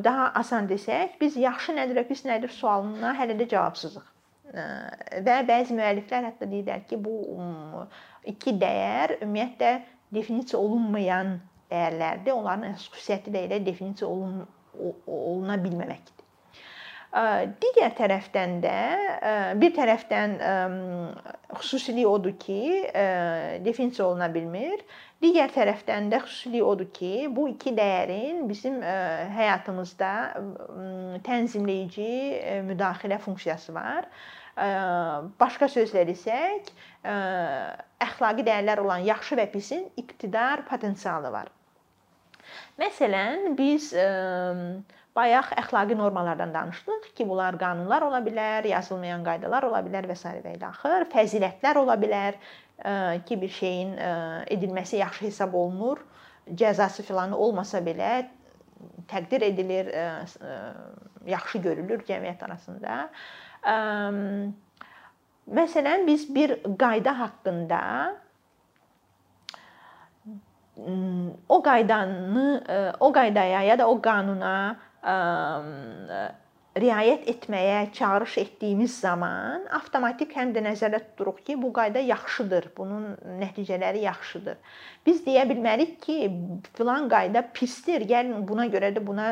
daha 0.06 0.32
asan 0.42 0.70
desək, 0.70 1.20
biz 1.22 1.38
yaxşı 1.38 1.78
nədir 1.78 2.04
pis 2.10 2.26
nədir 2.26 2.54
sualına 2.54 3.14
hələ 3.18 3.38
də 3.38 3.50
cavabsızıq. 3.50 4.10
Və 5.26 5.38
bəzi 5.48 5.74
müəlliflər 5.74 6.28
hətta 6.28 6.46
deyirlər 6.50 6.84
ki, 6.90 7.00
bu 7.02 7.16
iki 8.30 8.54
dəyər 8.62 9.16
ümumiyyətlə 9.24 9.72
definisiya 10.14 10.60
olunmayan 10.60 11.38
dəyərlərdir. 11.72 12.34
Onların 12.36 12.76
xüsusiyyəti 12.80 13.34
də 13.34 13.48
elə 13.48 13.64
definisiya 13.66 14.10
olun 14.10 14.44
oluna 15.08 15.58
bilməməkdir. 15.62 16.24
Digər 17.62 17.92
tərəfdən 17.94 18.56
də 18.64 18.78
bir 19.62 19.74
tərəfdən 19.76 20.32
xüsusilik 21.60 22.08
odur 22.10 22.34
ki, 22.42 22.88
definisiya 23.62 24.08
oluna 24.08 24.32
bilmir. 24.34 24.82
Digər 25.22 25.54
tərəfdən 25.54 26.10
də 26.10 26.24
xüsusilik 26.24 26.66
odur 26.66 26.90
ki, 26.96 27.28
bu 27.30 27.46
iki 27.52 27.76
dəyərin 27.78 28.48
bizim 28.50 28.82
həyatımızda 29.38 30.14
tənzimləyici 31.28 32.10
müdaxilə 32.72 33.22
funksiyası 33.22 33.78
var. 33.78 34.10
Başqa 34.54 35.66
sözlə 35.72 36.04
desək, 36.06 36.70
əxlaqi 38.06 38.46
dəyərlər 38.46 38.84
olan 38.84 39.02
yaxşı 39.08 39.38
və 39.40 39.48
pisin 39.50 39.88
iqtidar 39.98 40.62
potensialı 40.70 41.32
var. 41.34 41.50
Məsələn, 42.78 43.56
biz 43.58 43.90
bayaq 45.18 45.54
əxlaqi 45.58 45.98
normalardan 45.98 46.54
danışdıq 46.54 47.10
ki, 47.18 47.26
bunlar 47.30 47.58
qanunlar 47.58 48.06
ola 48.06 48.22
bilər, 48.26 48.68
yazılmayan 48.70 49.26
qaydalar 49.26 49.66
ola 49.70 49.82
bilər 49.86 50.06
və 50.10 50.18
s. 50.18 50.30
və 50.46 50.56
ilə 50.58 50.70
axır, 50.70 51.08
fəzilətlər 51.14 51.82
ola 51.82 51.98
bilər 51.98 52.38
ki, 53.26 53.42
bir 53.42 53.54
şeyin 53.58 53.98
edilməsi 54.54 55.02
yaxşı 55.02 55.32
hesab 55.32 55.54
olunur, 55.58 56.02
cəzası 56.50 57.06
filan 57.08 57.34
olmasa 57.34 57.82
belə 57.82 58.28
təqdir 59.10 59.46
edilir, 59.50 59.90
yaxşı 61.26 61.58
görülür 61.64 62.04
cəmiyyət 62.06 62.44
arasında. 62.46 63.08
Məsələn, 65.54 66.08
biz 66.08 66.28
bir 66.36 66.58
qayda 66.80 67.20
haqqında 67.20 67.82
o 71.50 71.64
qaydanı 71.64 72.64
o 73.00 73.12
qaydaya 73.14 73.62
ya 73.62 73.80
da 73.80 73.88
o 73.88 74.02
qanuna 74.02 74.56
riayət 76.74 77.28
etməyə 77.30 77.92
çağırış 77.94 78.38
etdiyimiz 78.42 78.96
zaman 79.00 79.68
avtomatik 79.78 80.32
həm 80.34 80.56
də 80.56 80.64
nəzərdə 80.66 81.00
tuturuq 81.04 81.44
ki, 81.46 81.62
bu 81.62 81.70
qayda 81.74 82.02
yaxşıdır, 82.02 82.72
bunun 82.78 83.14
nəticələri 83.42 84.02
yaxşıdır. 84.08 84.58
Biz 85.06 85.22
deyə 85.28 85.44
bilmərik 85.52 86.02
ki, 86.02 86.32
filan 86.74 87.06
qayda 87.12 87.46
pisdir, 87.54 88.02
gəlin 88.10 88.48
buna 88.48 88.66
görə 88.74 88.90
də 88.96 89.06
buna 89.06 89.28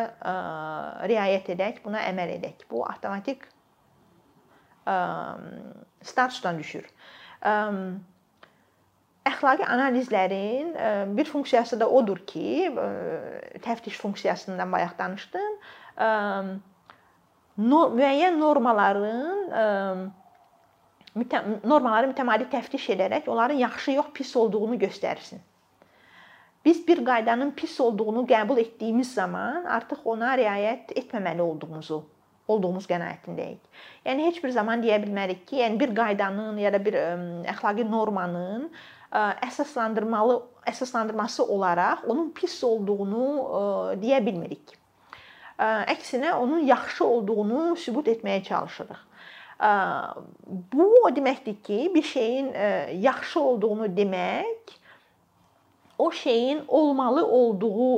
riayət 1.09 1.50
edək, 1.55 1.81
buna 1.85 2.05
əməl 2.11 2.29
edək. 2.38 2.69
Bu 2.69 2.85
avtomatik 2.85 3.47
statusdan 6.03 6.60
düşür. 6.60 6.86
Əxlaqi 9.21 9.65
analizlərin 9.69 10.74
bir 11.17 11.25
funksiyası 11.29 11.79
da 11.79 11.89
odur 11.89 12.17
ki, 12.25 12.71
təftiş 13.62 13.98
funksiyasından 14.01 14.71
bayaq 14.71 14.98
danışdım. 15.00 15.53
Müəyyən 17.62 18.39
normaların 18.39 20.12
normaları 21.67 22.07
mütəmadi 22.13 22.48
təftiş 22.50 22.89
edərək 22.95 23.27
onların 23.29 23.57
yaxşı 23.60 23.91
yox, 23.98 24.13
pis 24.13 24.36
olduğunu 24.36 24.75
göstərsin. 24.79 25.39
Biz 26.65 26.88
bir 26.88 27.05
qaydanın 27.05 27.51
pis 27.51 27.79
olduğunu 27.81 28.25
qəbul 28.29 28.60
etdiyimiz 28.62 29.13
zaman 29.13 29.65
artıq 29.65 30.05
ona 30.05 30.36
riayət 30.38 30.93
etməməli 30.95 31.41
olduğumuzu 31.41 32.03
olduğumuz 32.51 32.88
qənaətindəyik. 32.89 33.62
Yəni 34.05 34.27
heç 34.29 34.41
bir 34.43 34.51
zaman 34.53 34.84
deyə 34.84 35.00
bilmərik 35.03 35.46
ki, 35.48 35.62
yəni 35.63 35.79
bir 35.79 35.96
qaydanın 35.96 36.60
ya 36.62 36.74
da 36.74 36.79
bir 36.86 36.98
əxlaqi 37.55 37.88
normanın 37.91 38.70
əsaslandırmalı 39.12 40.41
əsaslandırması 40.72 41.43
olaraq 41.43 42.05
onun 42.08 42.29
pis 42.36 42.60
olduğunu 42.63 43.25
deyə 44.01 44.22
bilmirik. 44.25 44.75
Əksinə 45.62 46.34
onun 46.34 46.63
yaxşı 46.65 47.05
olduğunu 47.05 47.75
sübut 47.77 48.08
etməyə 48.08 48.43
çalışırıq. 48.43 49.01
Bu 50.74 50.86
o 51.05 51.10
deməkdir 51.13 51.60
ki, 51.62 51.91
bir 51.96 52.03
şeyin 52.03 52.53
yaxşı 53.01 53.41
olduğunu 53.41 53.91
demək 53.98 54.77
o 56.01 56.10
şeyin 56.12 56.63
olmalı 56.67 57.25
olduğu 57.25 57.91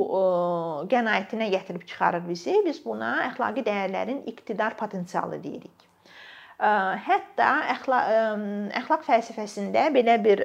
qənaətinə 0.92 1.48
gətirib 1.54 1.86
çıxarır 1.88 2.28
bizi. 2.28 2.58
Biz 2.66 2.82
buna 2.84 3.14
əxlaqi 3.30 3.64
dəyərlərin 3.66 4.22
iqtidar 4.32 4.76
potensialı 4.80 5.40
deyirik. 5.42 5.88
Hətta 7.08 7.48
əxlaq 7.74 8.12
əxlaq 8.82 9.08
fəlsəfəsində 9.08 9.88
belə 9.96 10.20
bir 10.22 10.44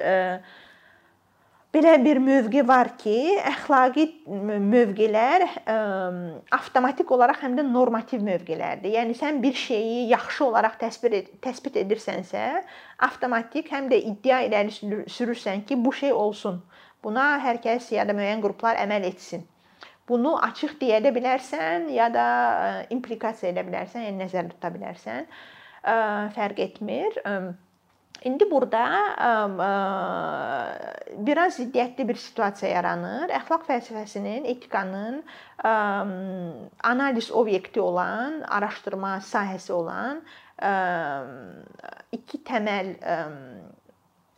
belə 1.70 1.92
bir 2.02 2.18
mövqe 2.18 2.64
var 2.66 2.88
ki, 2.98 3.16
əxlaqi 3.46 4.06
mövqelər 4.72 5.44
avtomatik 6.56 7.12
olaraq 7.14 7.44
həm 7.44 7.54
də 7.60 7.64
normativ 7.66 8.24
mövqelərdir. 8.26 8.96
Yəni 8.96 9.14
sən 9.18 9.38
bir 9.42 9.54
şeyi 9.54 10.08
yaxşı 10.10 10.48
olaraq 10.48 10.80
təsvir 10.80 11.14
et, 11.20 11.30
təsbit 11.44 11.78
edirsənsə, 11.84 12.64
avtomatik 13.06 13.70
həm 13.70 13.86
də 13.92 14.02
iddia 14.10 14.42
irəli 14.48 14.74
sürürsən 15.06 15.62
ki, 15.68 15.78
bu 15.78 15.94
şey 16.02 16.12
olsun. 16.12 16.58
Buna 17.04 17.38
hər 17.40 17.62
kəs 17.64 17.92
ya 17.94 18.04
da 18.04 18.12
müəyyən 18.16 18.42
qruplar 18.44 18.76
əməl 18.82 19.06
etsin. 19.08 19.46
Bunu 20.10 20.34
açıq 20.42 20.76
deyə 20.80 20.98
də 21.04 21.14
bilərsən, 21.14 21.88
ya 21.94 22.10
da 22.12 22.26
implikasiya 22.90 23.52
edə 23.54 23.62
bilərsən, 23.68 24.08
yəni 24.08 24.24
nəzərdə 24.24 24.56
tuta 24.56 24.70
bilərsən. 24.74 25.26
Fərq 26.34 26.58
etmir. 26.66 27.18
İndi 28.28 28.44
burada 28.50 28.82
biraz 31.24 31.56
ziddiyyətli 31.56 32.08
bir 32.10 32.18
situasiya 32.20 32.74
yaranır. 32.74 33.30
Əxlaq 33.38 33.64
fəlsəfəsinin, 33.70 34.44
etikanın 34.50 35.22
analiz 36.84 37.30
obyekti 37.30 37.80
olan, 37.80 38.42
araşdırma 38.44 39.14
sahəsi 39.24 39.72
olan 39.72 40.20
iki 42.12 42.42
təməl 42.50 42.92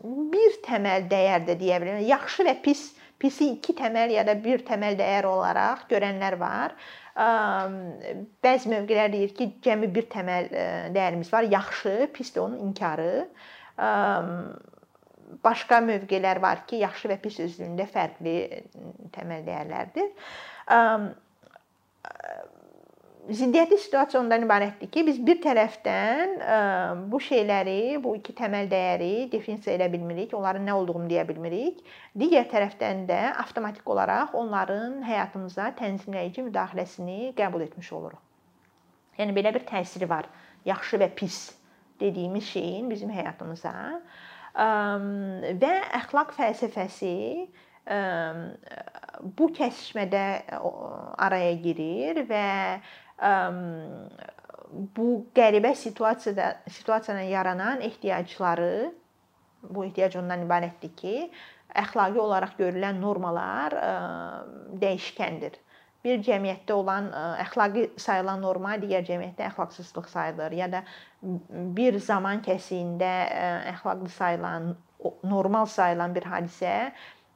bir 0.02 0.59
təməl 0.66 1.06
dəyər 1.11 1.47
də 1.47 1.56
deyə 1.61 1.78
bilərəm. 1.82 2.02
Yaxşı 2.09 2.47
və 2.49 2.56
pis, 2.64 2.88
pisi 3.23 3.52
iki 3.56 3.75
təməl 3.78 4.14
ya 4.16 4.25
da 4.26 4.35
bir 4.35 4.64
təməl 4.66 4.99
dəyər 4.99 5.28
olaraq 5.30 5.87
görənlər 5.92 6.38
var. 6.40 6.75
Bəzi 8.42 8.73
mövqelər 8.73 9.12
deyir 9.12 9.35
ki, 9.37 9.50
cəmi 9.62 9.90
bir 9.94 10.09
təməl 10.12 10.50
dəyərimiz 10.97 11.32
var. 11.32 11.49
Yaxşı, 11.52 11.97
pis 12.16 12.35
də 12.35 12.42
onun 12.42 12.62
inkarı 12.68 13.12
başqa 15.44 15.80
mövqelər 15.87 16.42
var 16.42 16.64
ki, 16.68 16.82
yaxşı 16.82 17.12
və 17.12 17.18
pis 17.23 17.38
üzründə 17.47 17.87
fərqli 17.90 18.37
təməl 19.14 19.47
dəyərlərdir. 19.47 20.11
Ziddiyyətli 23.23 23.76
situasiya 23.79 24.19
ondan 24.19 24.43
ibarətdir 24.43 24.88
ki, 24.91 25.05
biz 25.07 25.21
bir 25.23 25.38
tərəfdən 25.45 26.33
bu 27.12 27.21
şeyləri, 27.23 28.00
bu 28.02 28.17
iki 28.19 28.35
təməl 28.35 28.67
dəyəri 28.71 29.29
definisiya 29.31 29.76
edə 29.76 29.87
bilmirik, 29.93 30.35
onların 30.35 30.67
nə 30.67 30.75
olduğunu 30.75 31.07
deyə 31.12 31.23
bilmirik. 31.29 31.79
Digər 32.19 32.49
tərəfdən 32.50 33.05
də 33.07 33.21
avtomatik 33.45 33.87
olaraq 33.95 34.35
onların 34.35 34.99
həyatımıza 35.07 35.71
tənzimləyici 35.79 36.43
müdaxiləsini 36.49 37.31
qəbul 37.38 37.62
etmiş 37.69 37.93
oluruq. 37.95 38.19
Yəni 39.21 39.38
belə 39.38 39.55
bir 39.55 39.69
təsiri 39.71 40.11
var. 40.11 40.26
Yaxşı 40.67 40.99
və 41.05 41.12
pis 41.14 41.38
dediyimiz 42.02 42.50
şeyin 42.50 42.91
bizim 42.91 43.11
həyatımıza 43.14 43.76
və 45.62 45.75
əxlaq 46.02 46.35
fəlsəfəsi 46.41 47.14
bu 49.23 49.49
kəsişmədə 49.55 50.25
araya 51.23 51.55
girir 51.62 52.23
və 52.29 52.47
bu 54.97 55.09
qəribə 55.37 55.75
situasiyada 55.79 56.49
situasiyanın 56.69 57.29
yaranan 57.31 57.81
ehtiyacları 57.81 58.93
bu 59.62 59.85
ehtiyac 59.87 60.17
ondan 60.19 60.43
ibarətdir 60.47 60.95
ki, 60.99 61.17
əxlaqi 61.79 62.19
olaraq 62.21 62.57
görülən 62.59 62.99
normalar 63.00 63.76
dəyişkəndir. 64.83 65.55
Bir 66.02 66.19
cəmiyyətdə 66.26 66.75
olan 66.75 67.12
əxlaqi 67.45 67.93
sayılan 68.02 68.43
norma 68.43 68.75
digər 68.83 69.05
cəmiyyətdə 69.07 69.47
əxlaqsızlıq 69.52 70.09
sayılır 70.11 70.57
ya 70.59 70.67
da 70.73 70.83
bir 71.79 71.99
zaman 72.02 72.43
kəsiyində 72.43 73.12
əxlaqlı 73.76 74.11
sayılan 74.11 74.73
normal 75.23 75.71
sayılan 75.71 76.14
bir 76.14 76.26
hadisə 76.26 76.91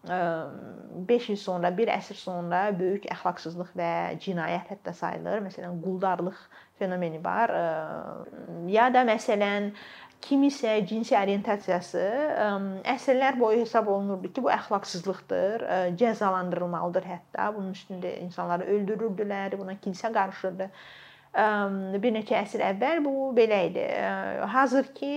5 0.06 1.28
il 1.30 1.36
sonra, 1.36 1.70
1 1.76 1.90
əsr 1.96 2.16
sonra 2.18 2.62
böyük 2.78 3.06
əxlaqsızlıq 3.12 3.74
və 3.76 3.92
cinayət 4.22 4.72
hətta 4.74 4.94
sayılır. 4.96 5.42
Məsələn, 5.44 5.78
quldarlıq 5.84 6.38
fenomeni 6.78 7.20
var. 7.24 7.52
Ya 8.70 8.88
da 8.94 9.02
məsələn 9.08 9.72
kimisə 10.26 10.78
cinsi 10.88 11.14
orientasiyası 11.18 12.04
əsrlər 12.88 13.36
boyu 13.40 13.60
hesab 13.60 13.90
olunurdu 13.92 14.32
ki, 14.32 14.42
bu 14.42 14.50
əxlaqsızlıqdır, 14.54 15.66
cəzalandırılmalıdır 16.00 17.10
hətta. 17.10 17.50
Bunun 17.56 17.74
üstündə 17.76 18.16
insanları 18.22 18.64
öldürürdülər, 18.76 19.58
buna 19.60 19.76
kilsə 19.82 20.12
qarışırdı. 20.14 20.70
Bir 21.36 22.12
neçə 22.14 22.38
əsr 22.38 22.62
əvvəl 22.70 23.02
bu 23.04 23.12
belə 23.36 23.58
idi. 23.68 23.82
Hazırki 24.54 25.10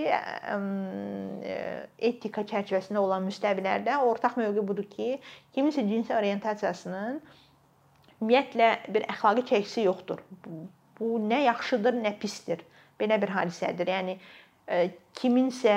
etika 2.10 2.44
çərçivəsində 2.44 3.00
olan 3.00 3.24
müstəvilərdə 3.30 3.96
ortaq 4.04 4.36
mövqe 4.40 4.66
budur 4.68 4.88
ki, 4.92 5.14
kimisə 5.56 5.86
cinsi 5.88 6.12
orientasiyasının 6.18 7.22
ümumiyyətlə 8.20 8.70
bir 8.92 9.08
əxlaqi 9.14 9.46
çəkisi 9.54 9.86
yoxdur. 9.86 10.20
Bu 11.00 11.14
nə 11.24 11.46
yaxşıdır, 11.46 11.96
nə 12.04 12.12
pisdir. 12.20 12.66
Belə 13.00 13.16
bir 13.22 13.32
hadisədir. 13.32 13.88
Yəni 13.88 14.18
kiminsə 15.22 15.76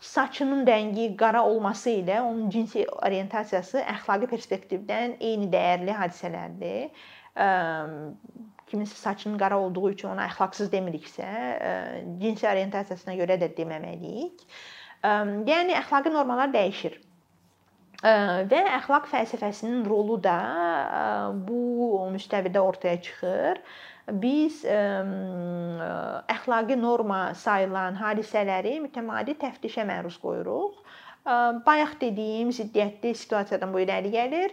saçının 0.00 0.66
rəngi 0.68 1.06
qara 1.16 1.40
olması 1.44 1.96
ilə 2.02 2.20
onun 2.24 2.52
cinsi 2.52 2.84
orientasiyası 3.00 3.80
əxlaqi 3.94 4.28
perspektivdən 4.28 5.16
eyni 5.20 5.48
dəyərli 5.52 5.96
hadisələrdir. 5.96 6.92
Kiminsə 7.36 8.96
saçının 8.96 9.38
qara 9.38 9.58
olduğu 9.58 9.90
üçün 9.90 10.12
ona 10.12 10.26
əxlaqsız 10.30 10.70
demiriksə, 10.72 11.28
cinsi 12.22 12.48
orientasiyasına 12.48 13.14
görə 13.18 13.38
də 13.40 13.50
deməməliyik. 13.56 14.44
Yəni 15.02 15.76
əxlaqi 15.80 16.12
normalar 16.14 16.52
dəyişir. 16.54 16.98
Və 18.00 18.60
əxlaq 18.78 19.10
fəlsəfəsinin 19.12 19.82
rolu 19.84 20.16
da 20.24 20.36
bu 21.48 21.60
müstəvidə 22.14 22.62
ortaya 22.64 23.00
çıxır 23.02 23.60
biz 24.22 24.64
əxlaqi 26.34 26.76
norma 26.80 27.34
sayılan 27.34 27.98
hadisələri 28.00 28.78
mütəmadi 28.86 29.36
təftişə 29.38 29.84
məruz 29.86 30.18
qoyuruq. 30.22 30.80
Bayaq 31.66 32.00
dediyim 32.00 32.50
ziddiyyətli 32.54 33.14
situasiyadan 33.14 33.72
bu 33.74 33.82
irəli 33.84 34.10
gəlir. 34.14 34.50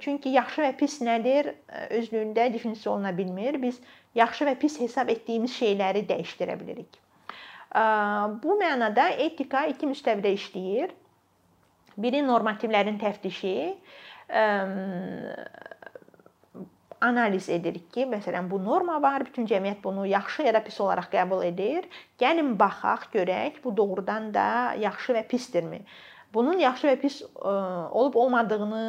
Çünki 0.00 0.32
yaxşı 0.32 0.62
və 0.64 0.72
pis 0.80 1.00
nədir 1.04 1.50
özlüyündə 1.90 2.48
definisiya 2.54 2.94
oluna 2.94 3.12
bilmir. 3.18 3.62
Biz 3.62 3.80
yaxşı 4.14 4.44
və 4.48 4.54
pis 4.58 4.80
hesab 4.80 5.12
etdiyimiz 5.12 5.52
şeyləri 5.52 6.06
dəyişdirə 6.08 6.56
bilirik. 6.60 6.98
Bu 8.42 8.56
mənada 8.60 9.10
etika 9.20 9.66
iki 9.68 9.86
müstəvidə 9.88 10.32
işləyir. 10.36 10.90
Biri 12.00 12.22
normativlərin 12.24 12.96
təftişi, 13.00 13.74
analiz 17.02 17.48
edirik 17.52 17.90
ki, 17.92 18.06
məsələn, 18.08 18.48
bu 18.48 18.56
norma 18.64 18.96
var, 19.02 19.26
bütün 19.26 19.44
cəmiyyət 19.50 19.82
bunu 19.84 20.06
yaxşı 20.06 20.46
ya 20.46 20.54
da 20.56 20.62
pis 20.64 20.80
olaraq 20.80 21.10
qəbul 21.12 21.44
edir. 21.44 21.84
Gəlin 22.20 22.54
baxaq, 22.56 23.10
görək 23.12 23.60
bu 23.64 23.76
doğrudan 23.76 24.30
da 24.32 24.46
yaxşı 24.80 25.12
və 25.18 25.26
pisdirmi? 25.28 25.82
Bunun 26.32 26.58
yaxşı 26.62 26.88
və 26.88 26.94
pis 27.00 27.18
e, 27.22 27.50
olub 27.92 28.14
olmadığını 28.16 28.84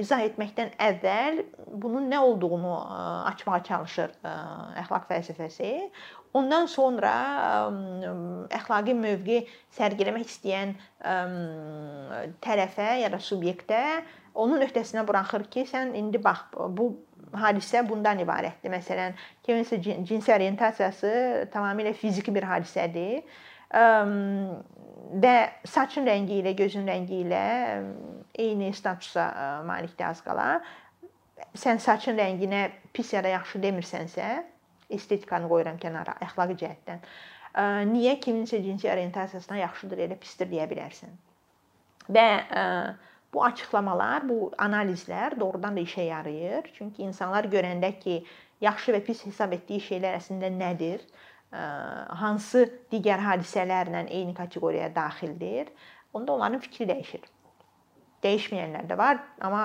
izah 0.00 0.22
etməkdən 0.24 0.72
əvvəl 0.80 1.42
bunun 1.82 2.06
nə 2.08 2.20
olduğunu 2.24 2.72
e, 2.72 3.02
açmağa 3.32 3.58
çalışır 3.68 4.14
e, 4.24 4.32
əxlaq 4.84 5.04
fəlsəfəsi. 5.10 5.74
Ondan 6.38 6.68
sonra 6.70 7.10
əxlaqi 8.54 8.94
mövqe 8.94 9.40
sərgiləmək 9.74 10.28
istəyən 10.30 10.76
tərəfə 12.44 12.86
ya 13.00 13.08
da 13.10 13.18
subyektə 13.18 13.80
onun 14.38 14.62
öhdəsinə 14.62 15.02
buraxır 15.08 15.48
ki, 15.50 15.64
sən 15.66 15.90
indi 15.98 16.20
bax 16.22 16.54
bu 16.54 16.92
hadisə 17.34 17.82
bundan 17.88 18.22
ibarətdir. 18.22 18.70
Məsələn, 18.72 19.18
kiminsə 19.46 19.80
cinsi 19.82 20.32
orientasiyası 20.34 21.12
tamamilə 21.52 21.92
fiziki 21.98 22.34
bir 22.34 22.46
hadisədir. 22.46 23.24
Və 23.70 25.34
saçın 25.66 26.06
rəngi 26.06 26.40
ilə, 26.42 26.54
gözün 26.58 26.86
rəngi 26.90 27.24
ilə 27.24 27.42
eyni 28.38 28.70
statusa 28.74 29.26
malikdir 29.66 30.08
az 30.10 30.22
qala. 30.26 30.60
Sən 31.56 31.80
saçın 31.82 32.18
rənginə 32.18 32.68
pis 32.94 33.12
ya 33.14 33.22
da 33.24 33.34
yaxşı 33.34 33.62
demirsənsə, 33.62 34.30
estetikanı 34.90 35.48
qoyuram 35.50 35.78
kənara, 35.82 36.16
əxlaqi 36.26 36.58
cəhətdən. 36.62 37.04
Niyə 37.90 38.16
kiminsə 38.22 38.60
cinsi 38.62 38.90
orientasiyasına 38.90 39.62
yaxşıdır, 39.64 40.04
elə 40.06 40.18
pisdir 40.20 40.50
deyə 40.50 40.66
bilərsən? 40.70 41.14
Və 42.10 42.26
Bu 43.34 43.44
açıqlamalar, 43.44 44.28
bu 44.28 44.50
analizlər 44.58 45.36
doğrudan 45.40 45.76
da 45.76 45.80
işə 45.80 46.02
yarayır. 46.08 46.70
Çünki 46.74 47.02
insanlar 47.06 47.46
görəndə 47.52 47.92
ki, 48.00 48.16
yaxşı 48.60 48.94
və 48.96 49.02
pis 49.06 49.22
hesab 49.26 49.54
etdiyi 49.54 49.84
şeylər 49.86 50.16
əslində 50.18 50.50
nədir? 50.50 51.04
Hansı 51.50 52.66
digər 52.92 53.18
hadisələrlə 53.24 54.04
eyni 54.08 54.34
kateqoriyaya 54.34 54.94
daxildir? 54.94 55.70
Onda 56.14 56.32
onların 56.32 56.62
fikri 56.62 56.86
dəyişir. 56.90 57.24
Dəyişməyənlər 58.22 58.86
də 58.90 58.98
var, 58.98 59.18
amma 59.40 59.64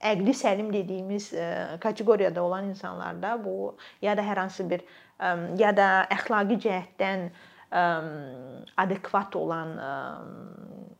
əqli 0.00 0.32
səlim 0.36 0.72
dediyimiz 0.72 1.32
kateqoriyada 1.80 2.42
olan 2.42 2.70
insanlarda 2.70 3.34
bu 3.44 3.76
ya 4.02 4.16
da 4.16 4.24
hər 4.24 4.40
hansı 4.44 4.64
bir 4.70 4.84
ya 5.58 5.72
da 5.76 6.06
əxlaqi 6.16 6.58
cəhətdən 6.64 7.28
adekvat 8.76 9.36
olan 9.36 9.72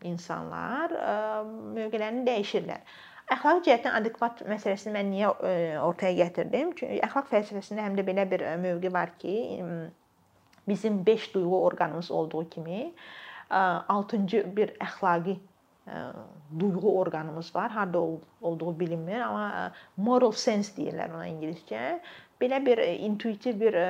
insanlar 0.04 0.92
mövqelərini 1.76 2.26
dəyişirlər. 2.26 2.80
Əxlaqi 3.26 3.64
cəhətdən 3.66 3.94
adekvat 3.98 4.42
məsələsini 4.46 4.92
mən 4.94 5.08
niyə 5.10 5.30
ortaya 5.82 6.14
gətirdim? 6.20 6.68
Çünki 6.78 7.00
əxlaq 7.02 7.26
fəlsəfəsində 7.32 7.82
həm 7.82 7.96
də 7.98 8.04
belə 8.06 8.22
bir 8.30 8.44
mövqe 8.62 8.92
var 8.94 9.16
ki, 9.18 9.34
bizim 10.68 11.00
5 11.06 11.34
duyğu 11.34 11.58
orqanımız 11.70 12.10
olduğu 12.10 12.48
kimi 12.50 12.92
6-cı 13.50 14.44
bir 14.56 14.76
əxlaqi 14.78 15.36
duyğu 16.60 16.92
orqanımız 16.92 17.50
var. 17.56 17.70
Harda 17.70 17.98
olduğu 18.40 18.78
bilinmir, 18.80 19.20
amma 19.20 19.72
moral 19.96 20.32
sense 20.32 20.76
deyirlər 20.78 21.14
ona 21.14 21.26
ingiliscə. 21.26 21.98
Belə 22.40 22.62
bir 22.66 22.78
intuitiv 22.94 23.58
bir 23.60 23.80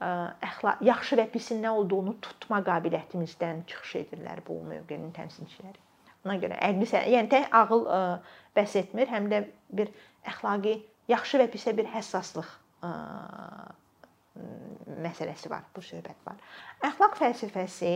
əxlaq 0.00 0.80
yaxşı 0.88 1.20
və 1.20 1.28
pisin 1.36 1.60
nə 1.64 1.76
olduğunu 1.76 2.16
tutma 2.24 2.64
qabiliyyətimizdən 2.64 3.64
çıxış 3.68 3.96
edirlər 4.04 4.40
bu 4.48 4.62
mövqenin 4.64 5.12
təmsilçiləri. 5.12 5.89
Ona 6.26 6.36
görə 6.40 6.58
əqli 6.60 6.86
yəni 7.14 7.30
tək 7.32 7.46
ağıl 7.56 7.86
bəs 8.56 8.76
etmir, 8.82 9.08
həm 9.08 9.30
də 9.32 9.44
bir 9.72 9.92
əxlaqi 10.28 10.74
yaxşı 11.10 11.40
və 11.40 11.46
pisə 11.52 11.72
bir 11.76 11.88
həssaslıq 11.90 12.50
məsələsi 15.00 15.50
var, 15.52 15.64
bu 15.74 15.82
söhbət 15.84 16.20
var. 16.26 16.36
Əxlaq 16.86 17.16
fəlsəfəsi 17.18 17.94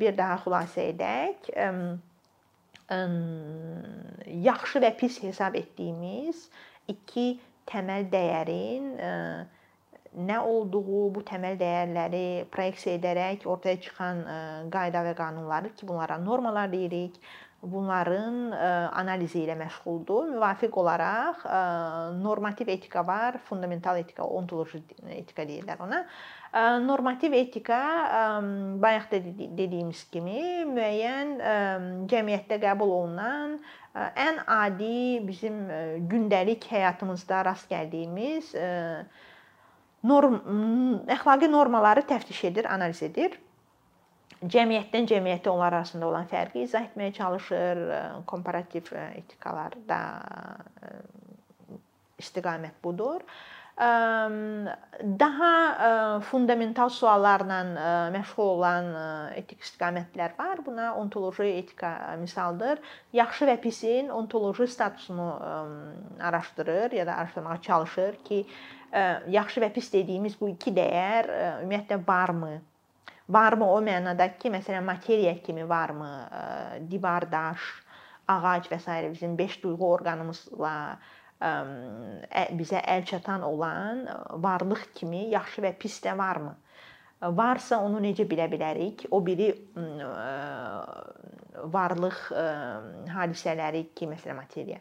bir 0.00 0.16
daha 0.16 0.38
xülasə 0.44 0.88
edək, 0.92 1.50
yaxşı 4.48 4.82
və 4.84 4.94
pis 4.96 5.20
hesab 5.22 5.56
etdiyimiz 5.60 6.46
iki 6.88 7.34
təməl 7.68 8.08
dəyərin 8.12 8.94
nə 10.16 10.38
olduğu, 10.40 11.08
bu 11.14 11.24
təməl 11.26 11.58
dəyərləri 11.60 12.46
proyeksiya 12.52 12.96
edərək 12.98 13.44
ortaya 13.50 13.80
çıxan 13.82 14.22
e, 14.22 14.38
qayda 14.72 15.04
və 15.06 15.12
qanunları 15.18 15.74
ki, 15.74 15.86
bunlara 15.88 16.18
normalar 16.22 16.72
deyirik. 16.72 17.20
Bunların 17.58 18.52
e, 18.54 18.66
analizi 19.00 19.40
ilə 19.42 19.56
məşğuldur. 19.58 20.28
Müvafiq 20.36 20.76
olaraq 20.78 21.44
e, 21.44 21.60
normativ 22.22 22.70
etika 22.70 23.02
var, 23.06 23.40
fundamental 23.48 23.98
etika, 23.98 24.24
ontoloji 24.24 24.82
etika 25.16 25.46
deyirlər 25.46 25.82
ona. 25.86 26.04
Normativ 26.80 27.34
etika 27.36 27.78
bayaq 28.80 29.10
da 29.10 29.18
dediyimiz 29.58 30.06
kimi 30.08 30.64
müəyyən 30.64 31.34
cəmiyyətdə 32.08 32.56
qəbul 32.62 32.94
olunan 33.02 33.58
ən 33.92 34.40
adi 34.48 35.20
bizim 35.28 35.66
gündəlik 36.08 36.64
həyatımızda 36.72 37.42
rast 37.50 37.68
gəldiyimiz 37.68 38.54
norm 40.04 40.38
əxlaqi 41.10 41.50
normaları 41.50 42.06
təftiş 42.06 42.44
edir, 42.52 42.70
analiz 42.70 43.02
edir. 43.02 43.38
Cəmiyyətdən 44.38 45.08
cəmiyyətə 45.10 45.50
onlar 45.50 45.74
arasında 45.80 46.06
olan 46.06 46.26
fərqi 46.30 46.62
izah 46.62 46.84
etməyə 46.86 47.12
çalışır. 47.16 47.84
Komparativ 48.26 48.92
etikalarda 48.94 50.00
istiqamət 52.22 52.76
budur. 52.84 53.24
Daha 55.22 55.50
fundamental 56.26 56.88
suallarla 56.90 57.58
məşğul 58.14 58.48
olan 58.54 58.88
etik 59.38 59.62
istiqamətlər 59.62 60.38
var. 60.38 60.62
Buna 60.66 60.94
ontoloji 60.98 61.46
etika 61.58 61.92
misaldır. 62.18 62.78
Yaxşı 63.14 63.46
və 63.50 63.56
pisin 63.62 64.08
ontoloji 64.14 64.66
statusunu 64.66 65.28
araşdırır 66.22 66.92
ya 66.92 67.06
da 67.06 67.14
araşdırmağa 67.14 67.62
çalışır 67.62 68.16
ki, 68.24 68.46
yaxşı 69.34 69.62
və 69.64 69.70
pis 69.74 69.92
dediyimiz 69.92 70.38
bu 70.40 70.48
iki 70.54 70.72
dəyər 70.76 71.28
ümumiyyətlə 71.62 72.00
varmı? 72.08 72.58
Varmı 73.28 73.66
o 73.68 73.80
mənada 73.84 74.30
ki, 74.38 74.48
məsələn, 74.54 74.84
materiya 74.84 75.34
kimi 75.44 75.68
varmı? 75.68 76.10
Divar, 76.90 77.28
daş, 77.30 77.66
ağac 78.28 78.70
və 78.72 78.78
s. 78.80 79.00
bizim 79.12 79.36
5 79.38 79.62
duyğu 79.62 79.84
orqanımızla 79.90 80.76
bizə 82.58 82.80
əl 82.82 83.04
çatan 83.04 83.42
olan 83.42 84.08
varlıq 84.32 84.88
kimi 84.94 85.28
yaxşı 85.34 85.62
və 85.62 85.76
pis 85.78 86.00
də 86.04 86.16
varmı? 86.18 86.56
varsa 87.22 87.80
onu 87.82 88.00
necə 88.02 88.26
bilə 88.30 88.46
bilərik? 88.50 89.06
O 89.10 89.20
biri 89.26 89.50
varlıq 91.74 92.20
hadisələri 93.14 93.88
ki, 93.94 94.10
məsələn 94.12 94.38
materiya. 94.38 94.78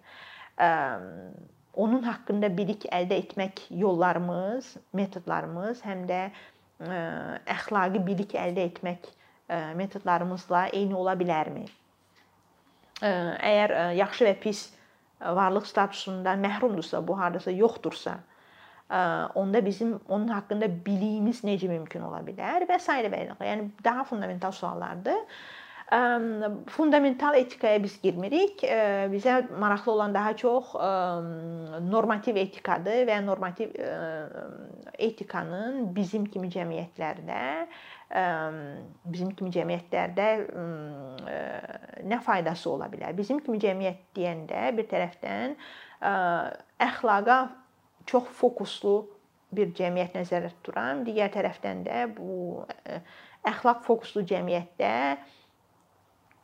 Onun 1.78 2.02
haqqında 2.08 2.50
bilik 2.58 2.88
əldə 2.90 3.20
etmək 3.22 3.68
yollarımız, 3.70 4.72
metodlarımız 4.98 5.84
həm 5.86 6.08
də 6.10 6.22
əxlaqi 7.54 8.02
bilik 8.06 8.34
əldə 8.38 8.66
etmək 8.72 9.12
metodlarımızla 9.78 10.68
eyni 10.74 10.98
ola 10.98 11.14
bilərmi? 11.20 11.68
Əgər 13.02 13.76
yaxşı 13.98 14.26
və 14.26 14.34
pis 14.42 14.64
varlıq 15.22 15.70
statusundan 15.70 16.42
məhrumdursa, 16.42 17.02
bu 17.08 17.18
hardasa 17.20 17.54
yoxdursa, 17.54 18.18
onda 19.36 19.66
bizim 19.66 20.00
onun 20.10 20.28
haqqında 20.34 20.70
biliyimiz 20.86 21.44
necə 21.44 21.70
mümkün 21.70 22.06
ola 22.10 22.22
bilər 22.26 22.66
və 22.70 22.80
s. 22.80 22.90
və 22.90 23.24
ilə. 23.26 23.38
Yəni 23.38 23.70
daha 23.84 24.04
fundamental 24.04 24.52
suallardır. 24.52 25.18
Fundamental 26.68 27.38
etikaya 27.40 27.80
biz 27.80 27.94
girmirik. 28.02 28.60
Bizə 29.14 29.38
maraqlı 29.60 29.92
olan 29.92 30.14
daha 30.14 30.34
çox 30.36 30.74
normativ 31.88 32.36
etikadır 32.36 33.06
və 33.08 33.22
normativ 33.24 33.72
etikanın 35.00 35.96
bizim 35.96 36.26
kimi 36.28 36.50
cəmiyyətlərdə 36.52 37.68
bizim 39.06 39.32
kimi 39.32 39.54
cəmiyyətlərdə 39.56 40.28
nə 42.04 42.20
faydası 42.20 42.70
ola 42.74 42.92
bilər? 42.92 43.16
Bizim 43.16 43.40
kimi 43.40 43.64
cəmiyyət 43.64 44.04
deyəndə 44.20 44.68
bir 44.76 44.92
tərəfdən 44.92 45.56
əxlaqa 46.84 47.40
çox 48.12 48.28
fokuslu 48.44 48.98
bir 49.56 49.72
cəmiyyət 49.72 50.20
nəzərdə 50.20 50.52
tuturam. 50.60 51.08
Digər 51.08 51.32
tərəfdən 51.32 51.88
də 51.88 52.06
bu 52.20 52.68
əxlaq 53.48 53.86
fokuslu 53.88 54.28
cəmiyyətdə 54.28 54.94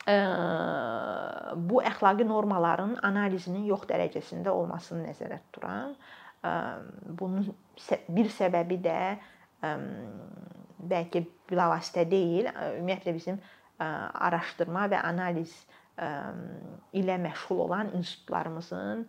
bu 0.04 1.80
əxlaqi 1.88 2.26
normaların 2.28 2.98
analizinin 3.08 3.66
yox 3.70 3.86
dərəcəsində 3.88 4.52
olmasını 4.52 5.08
nəzərdə 5.08 5.40
tuturam. 5.46 5.94
Bunun 7.08 7.48
bir 8.12 8.32
səbəbi 8.36 8.82
də 8.84 8.98
bəlkə 10.84 11.24
bilavasitə 11.48 12.04
deyil, 12.12 12.50
ümumiyyətlə 12.82 13.16
bizim 13.16 13.40
araşdırma 13.80 14.90
və 14.92 15.00
analiz 15.08 15.56
ilə 17.00 17.16
məşğul 17.22 17.64
olan 17.70 17.94
institutlarımızın 17.96 19.08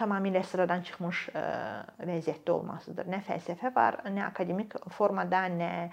tamamilə 0.00 0.42
sıradan 0.46 0.84
çıxmış 0.86 1.26
vəziyyətdə 1.34 2.50
olmasıdır. 2.54 3.08
Nə 3.10 3.20
fəlsəfə 3.26 3.74
var, 3.74 3.98
nə 4.06 4.22
akademik 4.28 4.76
formada, 4.94 5.42
nə 5.50 5.90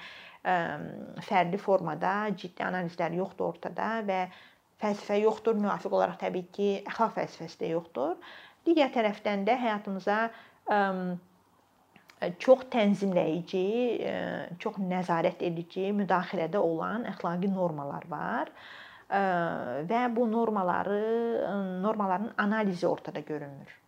fərdi 1.27 1.59
formada 1.59 2.13
ciddi 2.39 2.63
analizlər 2.63 3.17
yoxdur 3.19 3.49
ortada 3.51 3.97
və 4.07 4.19
fəlsəfə 4.81 5.17
yoxdur, 5.23 5.57
müvafiq 5.59 5.95
olaraq 5.97 6.19
təbii 6.21 6.47
ki, 6.53 6.67
əxlaq 6.87 7.15
fəlsəfəsi 7.17 7.63
də 7.63 7.71
yoxdur. 7.73 8.17
Digər 8.67 8.91
tərəfdən 8.93 9.45
də 9.47 9.55
həyatımıza 9.59 10.19
çox 12.43 12.65
tənzimləyici, 12.73 13.63
çox 14.61 14.79
nəzarət 14.81 15.43
edici, 15.47 15.89
müdaxilədə 15.97 16.61
olan 16.61 17.05
əxlaqi 17.11 17.49
normalar 17.51 18.07
var 18.11 18.51
və 19.87 20.05
bu 20.15 20.25
normaları 20.29 21.01
normaların 21.83 22.33
analizi 22.43 22.87
ortada 22.87 23.19
görünmür. 23.19 23.86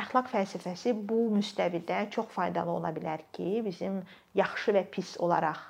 Əxlaq 0.00 0.30
fəlsəfəsi 0.32 0.94
bu 1.08 1.26
müstəvidə 1.34 2.06
çox 2.14 2.30
faydalı 2.32 2.72
ola 2.78 2.92
bilər 2.96 3.26
ki, 3.36 3.60
bizim 3.66 4.00
yaxşı 4.38 4.72
və 4.78 4.86
pis 4.94 5.16
olaraq 5.20 5.60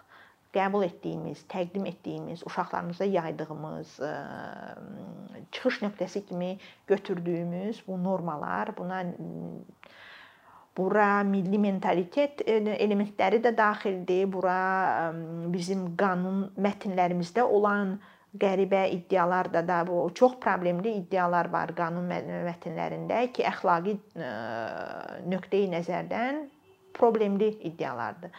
qəbul 0.52 0.84
etdiyimiz, 0.84 1.46
təqdim 1.48 1.86
etdiyimiz, 1.88 2.42
uşaqlarımıza 2.46 3.08
yaydığımız, 3.08 3.94
çıxış 5.50 5.80
nöqtəsi 5.86 6.26
kimi 6.28 6.58
götürdüyümüz 6.86 7.82
bu 7.86 7.96
normalar, 8.04 8.76
buna 8.76 9.02
bura 10.76 11.22
milli 11.28 11.58
mentalitet 11.58 12.44
elementləri 12.48 13.42
də 13.44 13.56
daxildir. 13.56 14.28
Bura 14.32 15.12
bizim 15.52 15.90
qanun 15.96 16.46
mətnlərimizdə 16.60 17.42
olan 17.42 17.98
qəribə 18.40 18.86
iddialar 18.94 19.50
da 19.52 19.60
da 19.68 19.82
bu 19.86 20.10
çox 20.16 20.38
problemli 20.40 20.94
iddialar 21.02 21.50
var 21.52 21.74
qanun 21.76 22.08
mətnlərində 22.08 23.26
ki, 23.32 23.44
əxlaqi 23.44 23.98
nöqteyi 25.28 25.68
nəzərdən 25.74 26.46
problemli 26.96 27.50
iddialardır. 27.68 28.30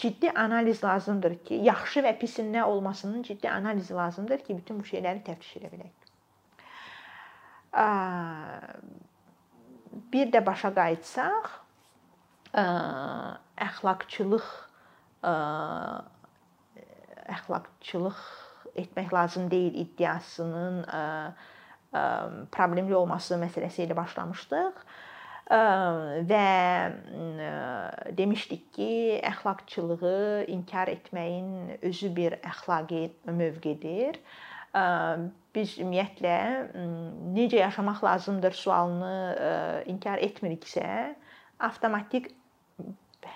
Ciddi 0.00 0.30
analiz 0.30 0.82
lazımdır 0.84 1.34
ki, 1.46 1.54
yaxşı 1.68 2.02
və 2.06 2.14
pisin 2.18 2.52
nə 2.54 2.64
olmasının 2.64 3.22
ciddi 3.22 3.50
analizi 3.50 3.94
lazımdır 3.94 4.42
ki, 4.46 4.56
bütün 4.58 4.80
bu 4.80 4.84
şeyləri 4.88 5.22
təftiş 5.26 5.56
edə 5.60 5.70
bilək. 5.74 5.94
Bir 10.14 10.30
də 10.34 10.42
başa 10.46 10.70
qayıtsaq, 10.74 11.50
əxlaqçılıq 13.68 14.48
əxlaqçılıq 17.34 18.18
etmək 18.76 19.12
lazım 19.14 19.50
deyil 19.50 19.74
iddiasının 19.84 20.84
problemli 22.54 22.96
olması 22.96 23.38
məsələsi 23.38 23.86
ilə 23.86 23.96
başlamışdıq 23.96 24.84
və 26.30 26.48
demişdik 28.16 28.72
ki, 28.72 29.20
əxlaqçılığı 29.28 30.46
inkar 30.48 30.88
etməyin 30.88 31.78
özü 31.84 32.10
bir 32.16 32.38
əxlaqi 32.40 33.02
mövqedir. 33.28 34.16
Biz 35.54 35.76
ümumiyyətlə 35.84 36.38
necə 37.36 37.60
yaşamaq 37.60 38.00
lazımdır 38.02 38.56
sualını 38.58 39.84
inkar 39.92 40.18
etmiriksə, 40.24 41.14
avtomatik 41.60 42.32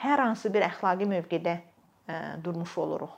hər 0.01 0.18
hansı 0.24 0.51
bir 0.51 0.64
əxlaqi 0.66 1.07
mövqedə 1.12 1.59
durmuş 2.42 2.72
oluruq. 2.79 3.14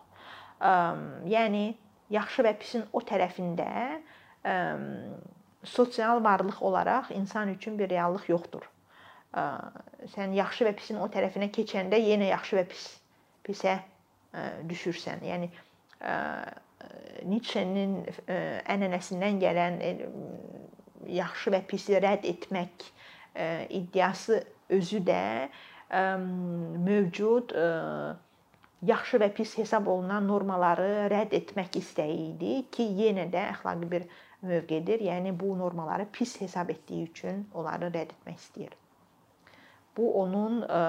Yəni 1.31 1.65
yaxşı 2.11 2.45
və 2.47 2.55
pisin 2.61 2.87
o 2.93 3.03
tərəfində 3.07 3.71
ə, 4.45 4.55
sosial 5.65 6.23
varlıq 6.25 6.63
olaraq 6.63 7.11
insan 7.17 7.53
üçün 7.55 7.79
bir 7.79 7.91
reallıq 7.93 8.29
yoxdur. 8.33 8.65
Ə, 9.35 9.45
sən 10.15 10.35
yaxşı 10.39 10.69
və 10.69 10.75
pisin 10.79 11.01
o 11.03 11.09
tərəfinə 11.13 11.51
keçəndə 11.55 12.01
yenə 12.01 12.33
yaxşı 12.33 12.61
və 12.61 12.67
pis 12.73 12.87
pisə 13.47 13.77
ə, 13.79 14.49
düşürsən. 14.71 15.25
Yəni 15.27 15.51
ə, 16.01 16.17
Nietzsche-nin 17.29 17.99
ənənəsindən 18.73 19.41
gələn 19.43 19.75
yaxşı 21.13 21.53
və 21.53 21.61
pisi 21.69 21.99
rədd 22.01 22.25
etmək 22.31 22.87
iddiası 23.77 24.41
özü 24.73 25.03
də 25.05 25.23
mövcud 26.87 27.53
yaxşı 28.87 29.21
və 29.21 29.29
pis 29.37 29.53
hesab 29.59 29.89
olunan 29.93 30.27
normaları 30.29 31.09
rədd 31.13 31.35
etmək 31.37 31.77
istəyi 31.81 32.19
idi 32.33 32.53
ki, 32.73 32.87
yenə 33.03 33.27
də 33.33 33.47
əxlaqi 33.55 33.89
bir 33.91 34.07
mövqedir. 34.43 35.03
Yəni 35.05 35.35
bu 35.41 35.53
normaları 35.59 36.07
pis 36.13 36.37
hesab 36.41 36.71
etdiyi 36.73 37.09
üçün 37.11 37.47
onları 37.55 37.91
rədd 37.91 38.15
etmək 38.17 38.39
istəyir. 38.41 38.77
Bu 39.97 40.13
onun 40.23 40.63
e, 40.63 40.83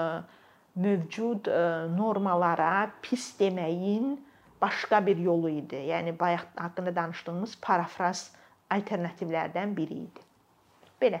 mövcud 0.74 1.48
e, 1.50 1.62
normalara 1.96 2.90
pis 3.02 3.32
deməyin 3.40 4.16
başqa 4.62 5.02
bir 5.06 5.18
yolu 5.18 5.50
idi. 5.50 5.82
Yəni 5.90 6.14
bayaq 6.18 6.46
haqqında 6.56 6.94
danışdığımız 6.96 7.58
parafraz 7.62 8.30
alternativlərdən 8.70 9.76
biri 9.76 10.04
idi. 10.06 10.24
Belə. 11.02 11.20